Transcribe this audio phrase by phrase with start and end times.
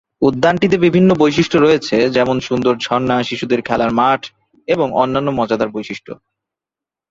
[0.21, 4.21] উদ্যানটিতে বিভিন্ন বৈশিষ্ট্য রয়েছে যেমন সুন্দর ঝর্ণা, শিশুদের খেলার মাঠ
[4.67, 6.11] এবং অন্যান্য মজাদার বৈশিষ্ট্য।